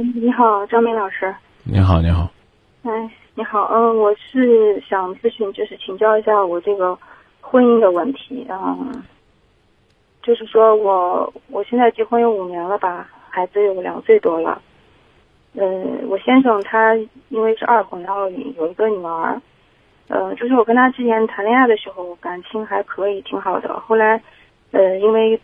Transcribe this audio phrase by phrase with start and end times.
[0.00, 1.34] 嗯，你好，张明老师。
[1.62, 2.26] 你好，你好。
[2.84, 6.98] 哎，你好，嗯，我是想咨询，就是请教一下我这个
[7.42, 8.46] 婚姻的问题。
[8.48, 9.02] 嗯，
[10.22, 14.62] 就是说我我现在结婚有五年了吧，孩子有两岁多了。
[15.52, 16.94] 嗯，我先生他
[17.28, 19.38] 因为是二婚，然后有一个女儿。
[20.08, 23.78] 呃，就是我跟他之前谈恋爱的时候，感情还可以，挺好的。
[23.80, 24.22] 后来，
[24.72, 25.38] 呃，因为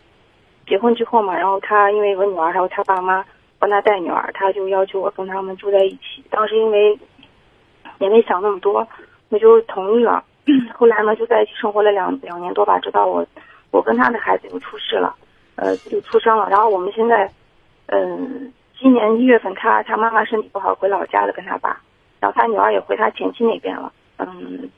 [0.65, 3.23] 结婚之后嘛，然后他因为有个女儿，还有他爸妈
[3.59, 6.23] 帮他带女儿，他就要求我跟他们住在一起。
[6.29, 6.97] 当时因为
[7.99, 8.87] 也没想那么多，
[9.29, 10.23] 我就同意了。
[10.73, 13.25] 后来呢，就在一起生活了两两年多吧，直到我
[13.71, 15.13] 我跟他的孩子又出事了，
[15.55, 16.47] 呃，就出生了。
[16.49, 17.29] 然后我们现在，
[17.87, 21.81] 嗯，今年一月份，他他妈妈身体不好，回老家了跟他爸，
[22.21, 23.91] 然后他女儿也回他前妻那边了。
[24.19, 24.69] 嗯，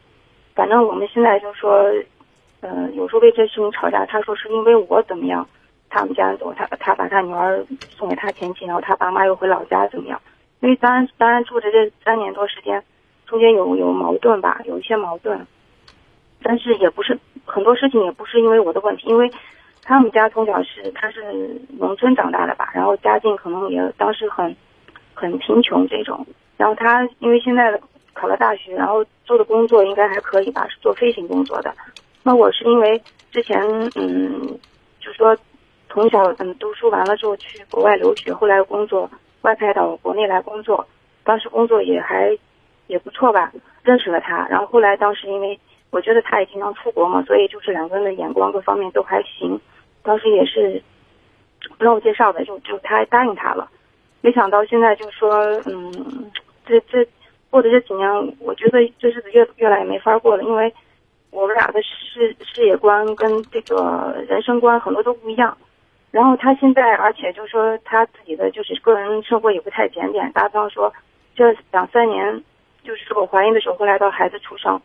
[0.56, 1.94] 反正我们现在就说，
[2.62, 4.06] 嗯，有时候为这事情吵架。
[4.08, 5.48] 他说是因为我怎么样，
[5.90, 10.22] 他们家走，他他把他女儿送给他前妻，然后他爸妈又回老家怎么样？
[10.62, 12.84] 因为当然当然住的这三年多时间，
[13.26, 15.46] 中间有有矛盾吧，有一些矛盾，
[16.44, 19.30] 但是也不是很多事情也不是因为我的问题，因为
[19.84, 24.56] 他们家从小是他是农村长大的吧，然后家境可能也当时很
[25.14, 26.26] 很贫穷这种，
[26.58, 27.80] 然后他因为现在。
[28.12, 31.74] 考了大学，然后做的工作应该还可以吧，是做飞行工作的。
[32.22, 33.62] 那我是因为之前
[33.96, 34.60] 嗯，
[35.00, 35.38] 就说
[35.90, 39.10] 从小嗯读书完了之后去国外留学，后来工作
[39.42, 40.88] 外派到国内来工作，
[41.24, 42.38] 当时工作也还
[42.88, 43.52] 也不错吧，
[43.84, 44.48] 认识了他。
[44.50, 49.60] 然后后来当时因为我觉得他也经常出国嘛，所以就是两个人的眼光各方面都还行。
[50.04, 50.82] 当时也是
[51.78, 53.70] 让我介绍的，就就他答应他了。
[54.22, 55.30] 没想到现在就说
[55.66, 56.32] 嗯，
[56.66, 57.08] 这这。
[57.52, 58.08] 过的这几年，
[58.42, 60.72] 我觉得这日子越越来越没法过了，因为
[61.32, 65.58] 我们俩的事事业观跟这个人生观很多都不一样。
[66.12, 70.32] 然后他现在，而且就是说他自己的就是个人生活也不太检点。
[70.32, 70.92] 打比方说，
[71.36, 72.44] 这两三年，
[72.84, 74.82] 就是我怀孕的时候，后来到孩子出生，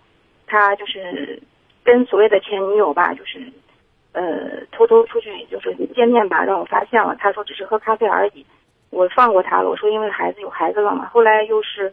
[0.47, 1.43] 他就是
[1.83, 3.41] 跟所谓的前女友吧，就是
[4.13, 7.17] 呃偷偷出去就是见面吧，让我发现了。
[7.19, 8.45] 他说只是喝咖啡而已，
[8.91, 9.69] 我放过他了。
[9.69, 11.07] 我说因为孩子有孩子了嘛。
[11.13, 11.93] 后来又是。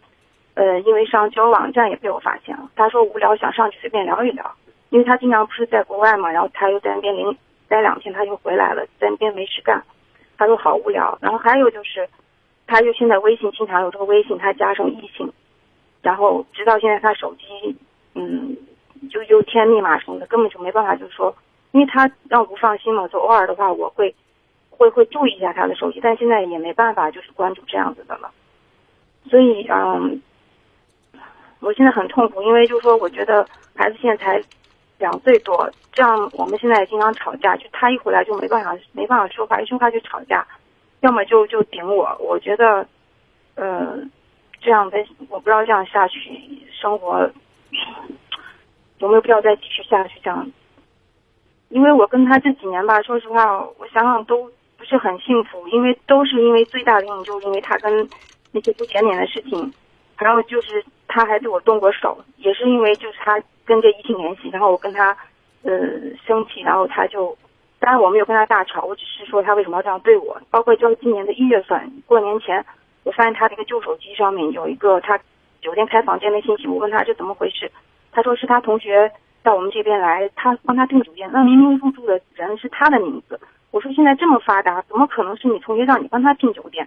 [0.54, 2.70] 呃，因为上交友网站也被我发现了。
[2.76, 4.54] 他说无聊想上去随便聊一聊，
[4.90, 7.38] 因为他经常不是在国外嘛，然后他又在那边领
[7.72, 9.82] 待两天，他就回来了，在那边没事干。
[10.38, 11.18] 他说好无聊。
[11.22, 12.08] 然后还有就是，
[12.68, 15.32] 他就现在微信经常有这个微信，他加上异性，
[16.02, 17.76] 然后直到现在他手机，
[18.14, 18.56] 嗯，
[19.10, 21.36] 就又添密码什么的，根本就没办法，就是说，
[21.72, 24.14] 因为他让我不放心嘛，就偶尔的话我会，
[24.70, 28.30] 会会注意一下他的手机，但现在也没办法，就是关注这样子的了。
[29.30, 30.22] 所以，嗯。
[31.64, 33.46] 我现在很痛苦，因为就是说，我觉得
[33.76, 34.42] 孩子现在才
[35.02, 40.48] 两岁多，这样我们现在也经常吵架，就他一回来就没办法没办法说话，一说话就吵架，
[41.02, 42.16] 要么就就顶我。
[42.20, 42.88] 我觉得，
[43.56, 43.98] 呃，
[44.62, 44.98] 这样的
[45.28, 46.40] 我不知道这样下去
[46.72, 47.30] 生活
[49.00, 50.50] 有没有必要再继续下去这样，
[51.70, 58.08] 因为我跟他这几年吧，说实话，我想想都不是很幸福，因为都是因为最大的原因就是因为他跟
[58.52, 59.74] 那些不检点的事情。
[60.18, 65.16] 然后就是他还对我动过手，也是因为就是他跟这异性联系，然后我跟他，
[65.64, 65.72] 呃，
[66.28, 67.38] 生气，然后他就，
[67.80, 70.38] 当然我没有跟他大吵，我只是说他为什么要这样对我。
[70.50, 72.66] 包括就是今年的一月份过年前，
[73.06, 75.18] 我发现他那个旧手机上面有一个他
[75.62, 77.72] 酒店开房间的信息，我问他这怎么回事，
[78.12, 79.10] 他说是他同学
[79.42, 83.40] 到我们这边来，他帮他订酒店，那明明入住的人是他的名字。
[83.72, 86.86] 我说现在这么发达，怎么可能是你同学让你帮他订酒店？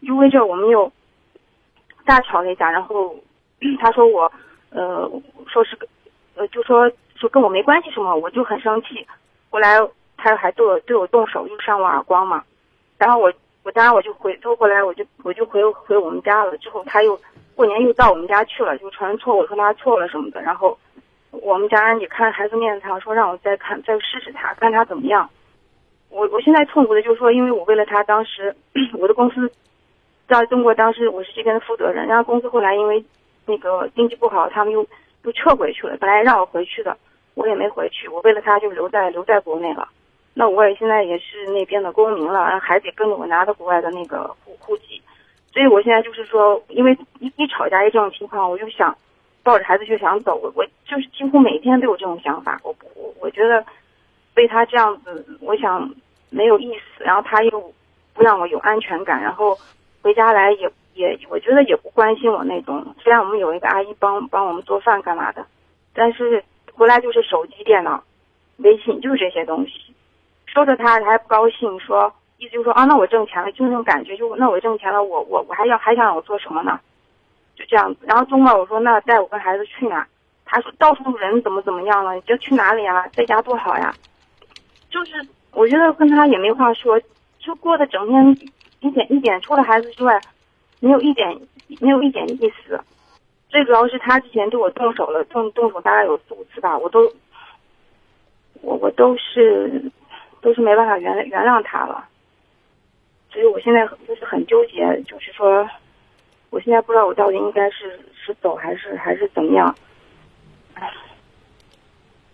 [0.00, 0.90] 因为这我们又。
[2.04, 3.14] 大吵了一架，然后
[3.78, 4.30] 他说我，
[4.70, 5.08] 呃，
[5.46, 5.78] 说是，
[6.34, 9.06] 呃，就说说跟我没关系什么，我就很生气。
[9.50, 9.78] 后来
[10.16, 12.42] 他还对我对我动手，又扇我耳光嘛。
[12.98, 13.32] 然后我
[13.62, 16.56] 我当然我就回，后来我就我就回回我们家了。
[16.58, 17.18] 之后他又
[17.54, 20.40] 过年又到我们家去了，就承认错误，说他错了什么的。
[20.42, 20.78] 然后
[21.30, 25.28] 我们家人也看孩子面子上，说让我再看再试试他，看他怎么样。
[26.10, 28.54] 我我现在痛苦的就是说，因为我为了他，当时
[28.98, 29.52] 我的公司。
[30.28, 33.04] 在中国，当时我是这边的负责人，然后公司后来因为
[33.44, 34.86] 那个经济不好，他们又
[35.24, 35.96] 又撤回去了。
[35.98, 36.96] 本来让我回去的，
[37.34, 38.08] 我也没回去。
[38.08, 39.88] 我为了他就留在留在国内了。
[40.34, 45.00] 那我也现在也是那边的公民了，然后孩子跟着我拿到国外的那个户户籍。
[45.52, 48.96] 所以我现在就是说，因为一一吵架一这种情况，我就想
[49.42, 50.36] 抱着孩子就想走。
[50.36, 52.58] 我我就是几乎每天都有这种想法。
[52.64, 53.64] 我我我觉得
[54.34, 55.94] 被他这样子，我想
[56.30, 57.04] 没有意思。
[57.04, 57.72] 然后他又
[58.14, 59.56] 不让我有安全感，然后。
[60.04, 62.94] 回家来也也，我觉得也不关心我那种。
[63.02, 65.46] 虽然我们有一个阿姨帮帮我们做饭干嘛的，
[65.94, 68.02] 但是回来就是手机、电脑、
[68.58, 69.94] 微信，就是这些东西。
[70.46, 76.78] 说着他还不高兴，说意思就是说啊，那我挣钱了，就那种感觉，就那我挣钱了，我我我还要还想让我做什么呢？
[77.56, 78.00] 就这样子。
[78.06, 80.06] 然后周末我说那带我跟孩子去哪？
[80.44, 83.06] 他说到处人怎么怎么样了，你就去哪里啊？
[83.08, 83.94] 在家多好呀。
[84.90, 85.12] 就是
[85.52, 87.00] 我觉得跟他也没话说，
[87.38, 88.36] 就过得整天
[88.80, 90.20] 一点一点，除了孩子之外，
[90.82, 91.40] 没有一点
[91.80, 92.80] 没有一点意思。
[93.48, 97.12] 最主要是他之前对我动手了，动动手大概有四五次吧，我都
[98.62, 99.92] 我我都是
[100.40, 102.08] 都是没办法原谅原谅他了。
[103.30, 105.68] 所以我现在就是很纠结，就是说，
[106.50, 109.74] 我现在不知道我到底应该是是走还是还是怎么样。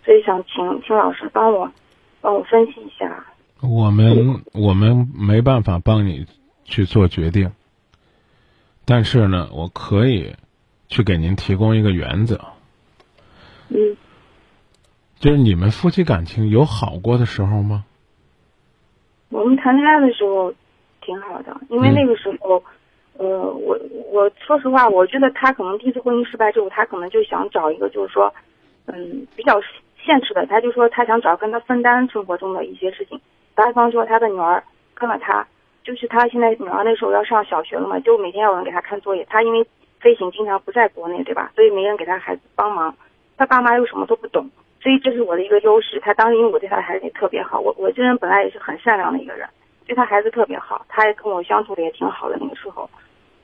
[0.03, 1.71] 所以想请请老师帮我
[2.19, 3.25] 帮我分析一下。
[3.61, 6.25] 我们我们没办法帮你
[6.63, 7.51] 去做决定，
[8.89, 10.35] 但是呢，我可以
[10.87, 12.39] 去给您提供一个原则。
[13.69, 13.95] 嗯。
[15.19, 17.85] 就是你们夫妻感情有好过的时候吗？
[19.29, 20.51] 我们谈恋爱的时候
[21.01, 22.63] 挺好的，因为那个时候，
[23.17, 23.77] 呃，我
[24.11, 28.33] 我说实话，我觉得他可能第一次婚姻失败之后，他可能就想找一个，就是说，
[28.87, 29.61] 嗯，比较。
[30.01, 33.19] 现实的，他就说他想找跟他分担生活中的一些事情。
[33.53, 34.63] 打比方说，他的女儿
[34.95, 35.45] 跟了他，
[35.89, 39.25] 就是他现在女儿那时候要上小学了嘛，就每天有人给他看作业。
[39.27, 39.65] 他因为
[39.99, 41.51] 飞行经常不在国内，对吧？
[41.55, 42.95] 所以没人给他孩子帮忙。
[43.35, 44.47] 他爸妈又什么都不懂，
[44.83, 45.99] 所以这是我的一个优势。
[45.99, 49.49] 他当时因为我对他的孩子也特别好，我我这人本来也是很善良的一个人，
[49.87, 52.87] 对他孩子特别好，他也跟我相处的也挺好的那个时候。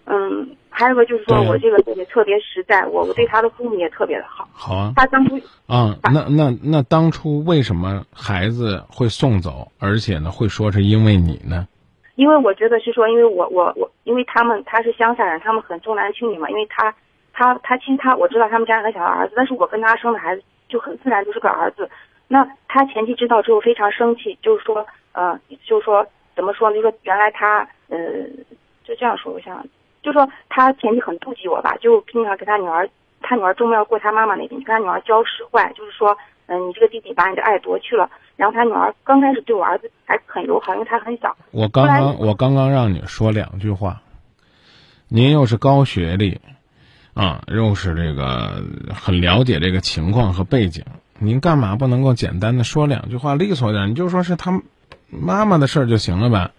[0.05, 4.47] 嗯，还有个就是说我这个也特别实在，我我对他的父母也特别的好。
[4.53, 4.93] 好啊。
[4.95, 11.67] 他当初啊，那那那当初为什么孩子会送走，而且呢会说是因为你呢？
[12.15, 16.49] 因为我觉得是说，因为我我我，因为他们他是乡下人，他们很重男轻女嘛。
[16.49, 16.93] 因为他
[17.33, 21.89] 他他其实他我知道他们家人想要儿子，但是我跟他生的孩子就很自然就是个儿子。
[22.27, 26.75] 那他前妻知道之后非常生气，就是说呃，就是说怎么说呢？
[26.75, 27.97] 就说原来他呃，
[28.83, 29.65] 就这样说，我想。
[30.01, 32.87] 就说他前妻很妒忌我吧，就经常给他女儿，
[33.23, 36.15] 他女儿周末要过他妈妈那边，跟他女儿交使坏，就是说，
[36.47, 38.09] 嗯，你这个弟弟把你的爱夺去了。
[38.35, 41.35] 然后他女儿刚开始对我儿子还很友好，因为他很小。
[41.51, 44.01] 我刚刚我刚刚让你说两句话，
[45.07, 46.41] 您又是高学历，
[47.13, 48.63] 啊，又是这个
[48.93, 50.83] 很了解这个情况和背景，
[51.17, 53.89] 您干嘛不能够简单的说两句话利索点？
[53.89, 54.61] 你就说是他
[55.09, 56.51] 妈妈的事儿就行了呗。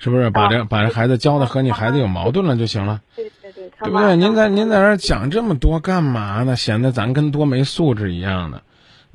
[0.00, 3.02] 是不是把这把这孩子教的和你孩子有矛盾了就行了？
[3.16, 4.16] 对对对，对不对？
[4.16, 6.54] 您在您在这讲这么多干嘛呢？
[6.54, 8.62] 显得咱跟多没素质一样的。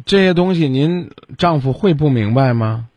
[0.05, 2.87] 这些东西您丈夫会不明白吗？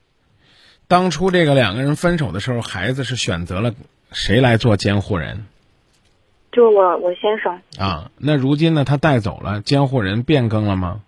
[0.89, 3.75] 当初这个两个人分手的时候，孩子是选择了
[4.13, 5.47] 谁来做监护人？
[6.53, 7.61] 就我我先生。
[7.79, 8.85] 啊，那如今呢？
[8.85, 11.01] 他带走了监护人变更了吗？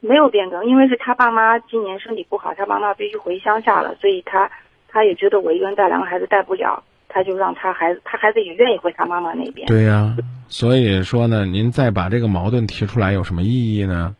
[0.00, 4.50] 没有变更，因为是他爸妈今年身体不好，他爸妈必须回乡下了，所以他。
[4.96, 9.66] 他也觉得我一个人带两个孩子带不了，他就让他孩子，他孩子也愿意回他妈妈那边。
[9.66, 10.16] 对呀，
[10.46, 14.14] 所以说呢，您再把这个矛盾提出来有什么意义呢？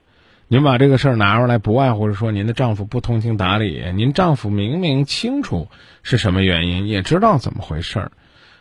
[0.47, 3.93] 您把这个事儿拿出来，不外乎是说您的丈夫不通情达理。
[3.95, 5.69] 您丈夫明明清楚
[6.03, 8.13] 是什么原因，也知道怎么回事儿，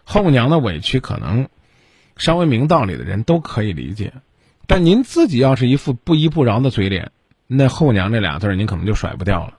[0.03, 1.49] 后娘的委屈可能
[2.15, 4.13] 稍微明道理的人都可以理解，
[4.65, 7.11] 但您自己要是一副不依不饶的嘴脸，
[7.47, 9.57] 那后娘这俩字儿您可能就甩不掉了，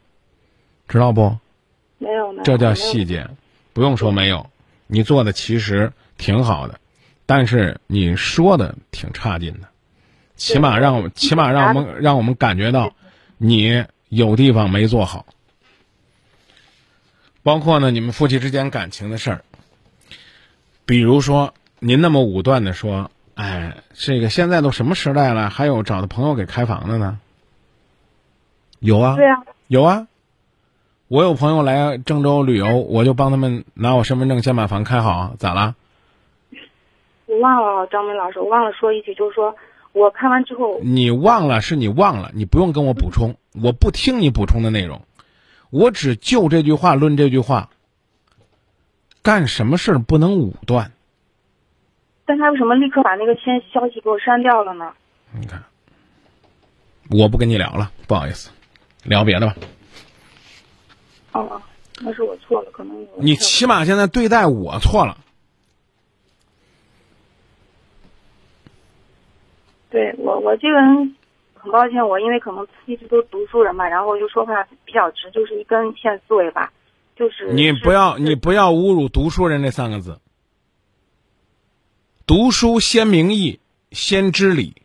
[0.88, 1.36] 知道不？
[1.98, 3.28] 没有，没有，这叫细节，
[3.74, 4.48] 不用说没有，
[4.86, 6.80] 你做的其实挺好的，
[7.26, 9.68] 但是你说的挺差劲的，
[10.36, 12.92] 起码让我们，起码让我们，让我们感觉到
[13.38, 15.26] 你有地方没做好。
[17.42, 19.44] 包括呢，你们夫妻之间感情的事儿，
[20.86, 27.18] 比如说您那么武断的说，哎，这个现在都什么时代了，还有找的朋友给开房的呢？
[28.80, 30.08] 有啊，对啊，有啊。
[31.06, 35.76] 我有朋友来郑州旅游，我就帮他们拿我身份证先把房开好，咋了？
[37.26, 39.54] 我忘了，张明老师，我忘了说一句，就是说
[39.94, 45.02] 我看完之后，你忘了是你忘了，你不用跟我补充，我不听你补充的内容，
[45.70, 47.70] 我只就这句话论这句话。
[49.22, 50.92] 干什么事儿不能武断？
[52.26, 54.92] 但他为什么立刻把那个签消息给我删掉了呢？
[55.32, 55.62] 你看，
[57.08, 58.50] 我不跟你聊了，不好意思，
[59.04, 59.54] 聊别的吧。
[61.32, 61.62] 哦，
[62.00, 65.18] 那是我错了，可能你起码现在对待我错了。
[69.94, 71.14] 对我，我这个人
[71.54, 76.72] 很抱歉，我因为可能一直都读书人嘛，然后就说话比较直，就是一根线思维吧，
[77.14, 80.18] 就是你不要你不要侮辱读书人这三个字。
[82.26, 83.60] 读书先明义，
[83.92, 84.82] 先知理，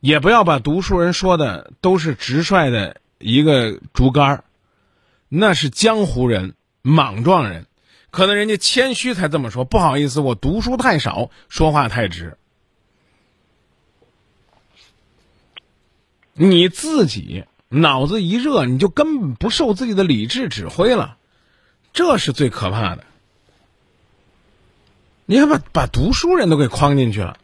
[0.00, 4.44] 也不要把读书人说的都是直率的一个竹竿儿。
[5.28, 7.66] 那是江湖人、莽撞人，
[8.10, 9.64] 可能人家谦虚才这么说。
[9.64, 12.36] 不好意思，我读书太少，说话太直。
[16.42, 21.18] 你自己脑子一热，你就根本不受自己的理智指挥了，
[21.92, 23.04] 这是最可怕的。
[25.26, 27.36] 你还，把把读书人都给框进去了。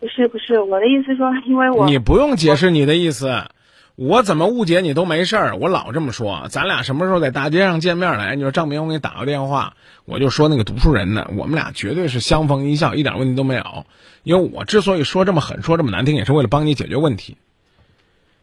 [0.00, 3.48] 不是不是，我的意思说，因为我你不用解释你的意思，
[3.96, 5.56] 我怎么误解你都没事儿。
[5.56, 8.36] 我老这么说，咱俩什么时候在大街上见面来？
[8.36, 9.74] 你说张明，我给你打个电话，
[10.04, 13.86] 我就说那个读书人呢，我们俩绝对是相逢一笑，一点问题都没有。
[14.22, 17.38] 因为我之所以说这么狠，说这么难听，也是为了帮你解决问题。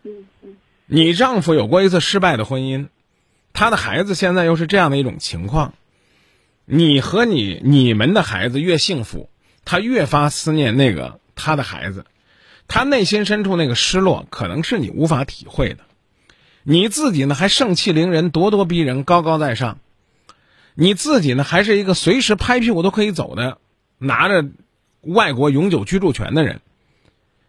[0.04, 0.56] 嗯嗯，
[0.88, 2.88] 你丈夫有过一次失败的婚姻，
[3.54, 5.76] 他的孩子现在又是这样的一种情况，
[6.66, 9.30] 你和你你们的孩子越幸福，
[9.66, 11.20] 他越发思念那个。
[11.36, 12.06] 他的孩子，
[12.68, 15.80] 他内心深处那个失落，可能是你无法体会的。
[16.64, 19.78] 你自己呢，还盛气凌人、咄咄逼人、高高在上；
[20.76, 23.58] 你自己呢，还是一个随时拍屁股都可以走的、
[23.98, 24.46] 拿着
[25.02, 26.62] 外国永久居住权的人。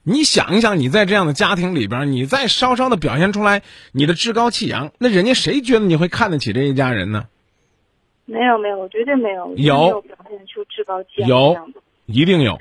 [0.02, 7.26] 你想一想，你在这样的家庭里边，你再稍稍的表现出来你的趾高气扬，那人家谁觉得你会看得起这一家人呢？
[8.26, 11.56] 没有没有，我绝对没有，有表现出趾高气扬有，
[12.06, 12.60] 一定有。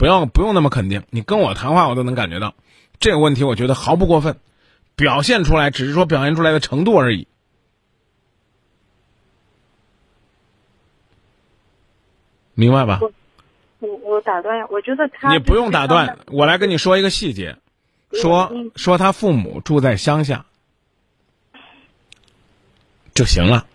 [0.00, 2.54] 不要不用那么肯定，你跟我谈话我都能感觉到，
[3.00, 4.40] 这个问题我觉得毫不过分，
[4.96, 7.28] 表现出来只是说表现出来的程度而已，
[12.54, 13.00] 明白吧？
[13.80, 17.58] 我我打断，我觉得他你不用打断，我来跟你说一个细节，
[18.10, 20.46] 说说他父母住在乡下
[23.12, 23.66] 就行了，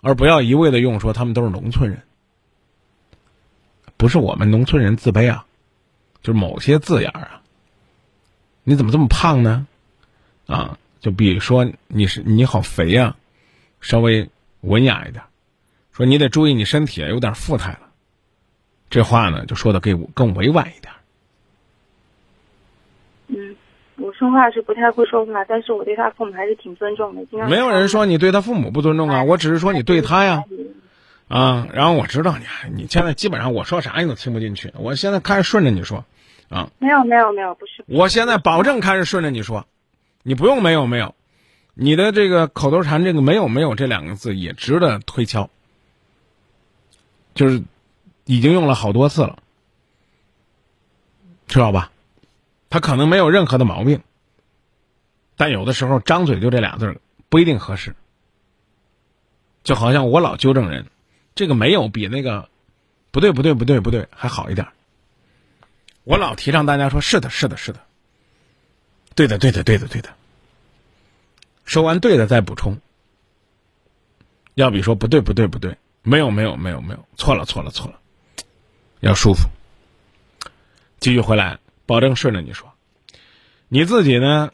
[0.00, 2.02] 而不要一味的用说他们都是农村人。
[3.96, 5.46] 不是我们农村人自卑啊，
[6.22, 7.42] 就是某些字眼儿啊。
[8.64, 9.66] 你怎么这么胖呢？
[10.46, 13.16] 啊，就比如说你是你好肥呀，
[13.80, 14.28] 稍微
[14.60, 15.24] 文雅一点。
[15.92, 17.80] 说你得注意你身体有点富态了。
[18.90, 20.92] 这话呢就说的更更委婉一点。
[23.28, 23.56] 嗯，
[23.96, 27.24] 我说话是不太会说话，但是我对他父母还是挺尊重的。
[27.48, 30.44] 没有人说你对他父母不尊重啊，我只是说你对他呀。
[31.28, 34.72] 啊，然后我知道你，你现在基本上我说啥你都听不进去。
[34.76, 36.04] 我现在开始顺着你说，
[36.48, 37.84] 啊，没有没有没有，不是。
[37.88, 39.66] 我现在保证开始顺着你说，
[40.22, 41.16] 你不用没有没有，
[41.74, 45.50] 你的这个口头禅这个没有没有这两个字也值得推敲，
[47.34, 47.60] 就是
[48.24, 49.40] 已经用了好多次了，
[51.48, 51.90] 知道吧？
[52.70, 54.00] 他可能没有任何的毛病，
[55.36, 57.96] 但有的时候张嘴就这俩字不一定合适，
[59.64, 60.86] 就好像我老纠正人。
[61.36, 62.48] 这个没有比那个
[63.12, 64.66] 不对不对不对不对还好一点。
[66.02, 67.80] 我老提倡大家说是的是的是的，
[69.14, 70.08] 对的对的对的对的。
[71.64, 72.78] 说完对的再补充，
[74.54, 78.00] 要比说不对不对不对，没有没有没有没有错了错了错了，
[79.00, 79.48] 要舒服。
[81.00, 82.72] 继续回来，保证顺着你说。
[83.68, 84.52] 你自己呢，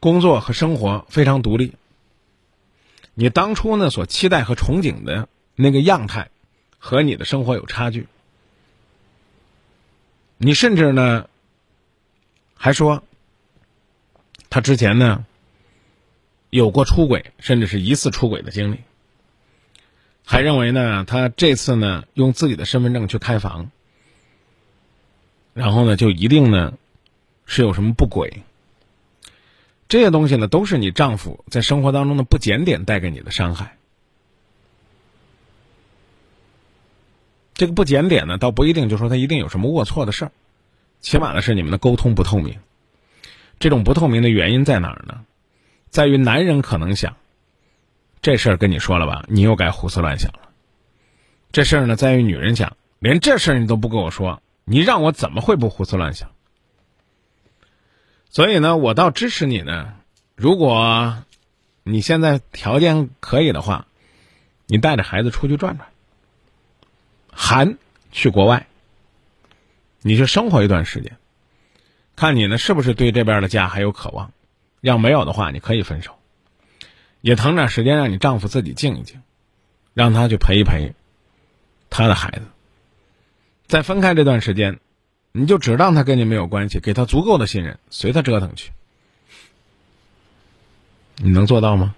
[0.00, 1.74] 工作和生活非常独立。
[3.18, 6.28] 你当初呢所期待和憧憬的那个样态，
[6.76, 8.08] 和你的生活有差距。
[10.36, 11.30] 你甚至呢，
[12.54, 13.02] 还说
[14.50, 15.24] 他之前呢
[16.50, 18.80] 有过出轨，甚至是疑似出轨的经历，
[20.26, 23.70] 还认为呢他这次呢用自己的身份证去开房，
[25.54, 26.74] 然后呢就一定呢
[27.46, 28.42] 是有什么不轨。
[29.88, 33.76] 这些东西呢，都是你丈夫在生活当中的不检点带给你的伤害。
[37.54, 40.32] 这个不检点呢，倒不一定就说他一定有什么龌龊的事儿，
[41.00, 42.58] 起码呢是你们的沟通不透明。
[43.58, 45.24] 这种不透明的原因在哪儿呢？
[45.88, 47.16] 在于男人可能想，
[48.20, 50.40] 这事儿跟你说了吧，你又该胡思乱想了。
[51.52, 56.30] 这事儿呢，在于女人想，连这事儿你都不跟我说，你让我怎么会不胡思乱想？
[58.36, 59.94] 所以呢，我倒支持你呢。
[60.34, 61.24] 如果
[61.84, 63.86] 你现在条件可以的话，
[64.66, 65.88] 你带着孩子出去转转，
[67.32, 67.78] 寒
[68.12, 68.66] 去国外，
[70.02, 71.16] 你去生活一段时间，
[72.14, 74.30] 看你呢是不是对这边的家还有渴望。
[74.82, 76.18] 要没有的话，你可以分手，
[77.22, 79.22] 也腾点时间让你丈夫自己静一静，
[79.94, 80.92] 让他去陪一陪
[81.88, 82.42] 他的孩子。
[83.66, 84.78] 在分开这段时间。
[85.36, 88.72] 你就只当他跟你没有关系，给他足够的信任，随他折腾去。
[91.22, 91.94] 你能做到吗？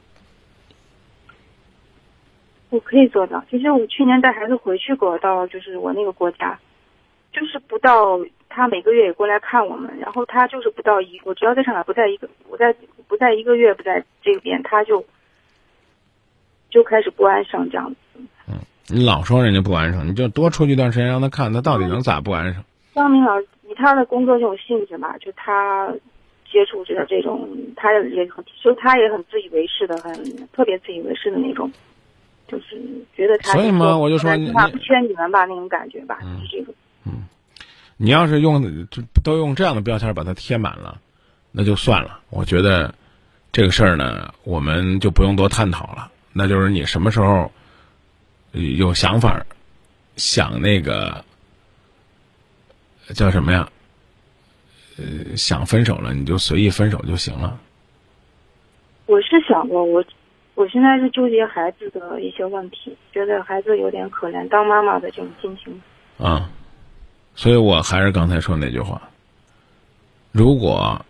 [2.71, 3.45] 我可以做到。
[3.49, 6.59] 其实我去年带孩子回去过，到就是我那个国家，
[7.33, 8.18] 就是不到，
[8.49, 12.75] 他每个月也过来看我们，然后他就是不到一，我只要在上海不在一个，我在
[13.07, 15.07] 不在一个月不在这边，他就
[16.71, 17.97] 就开始不安生这样子。
[18.49, 18.59] 嗯
[18.90, 22.64] 你老说人家不安生，你就多出去一段时间让他看，他到底能咋不安生？
[22.98, 25.88] 张明老师以他的工作这种性质吧，就他
[26.50, 28.00] 接触这个这种，他也
[28.30, 30.12] 很，就他也很自以为是的，很
[30.48, 31.70] 特别自以为是的那种，
[32.48, 32.76] 就是
[33.14, 36.72] 觉得他所以嘛，我就说你他不缺你们吧那种感觉吧，就是这个。
[37.04, 37.24] 嗯，
[37.96, 41.00] 你要是用就都用这样的标签把它贴满了，
[41.52, 42.20] 那就算了。
[42.30, 42.94] 我觉得
[43.52, 46.10] 这个事儿呢，我们就不用多探讨了。
[46.32, 47.50] 那就是你什么时候
[48.52, 49.44] 有想法，
[50.16, 51.24] 想那个
[53.14, 53.68] 叫什么呀？
[54.98, 57.58] 呃，想分手了，你就随意分手就行了。
[59.06, 60.04] 我是想过，我
[60.54, 65.80] 我现在是纠结孩子的一些问题，觉得孩子有点可怜，当妈妈的这种心情。
[66.18, 66.50] 啊，
[67.34, 69.00] 所以我还是刚才说那句话：
[70.32, 71.04] 如果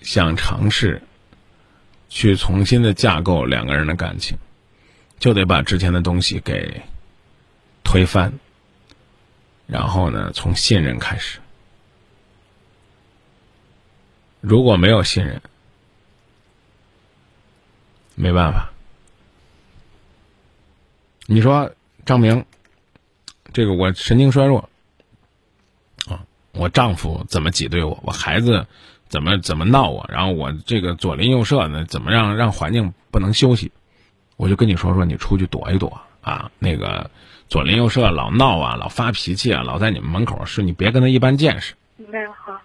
[0.00, 1.02] 想尝试
[2.08, 4.38] 去重新的架构两个人的感情，
[5.18, 6.80] 就得把之前的东西给
[7.82, 8.32] 推翻，
[9.70, 11.38] 然后呢，从信任开始。
[14.40, 15.40] 如果没有信任，
[18.16, 18.70] 没办法。
[21.26, 21.72] 你说
[22.04, 22.44] 张明，
[23.52, 24.68] 这个我神经衰弱
[26.06, 28.66] 啊，我丈夫怎么挤兑我，我孩子
[29.08, 33.70] 怎么怎么闹我，然后我这个左邻右舍呢，怎么让让环境不能休息，
[34.36, 36.50] 我就跟你说说，你出去躲一躲啊。
[36.58, 37.10] 那个
[37.48, 41.74] 左邻右舍老闹啊，老发脾气啊，老在你们门口，是你别跟他一般见识。
[41.96, 42.58] 明白了，好。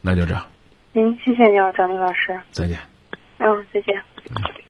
[0.00, 0.44] 那就这样。
[0.92, 2.38] 行，谢谢你啊，张丽老师。
[2.50, 2.78] 再见。
[3.38, 4.02] 嗯，再见。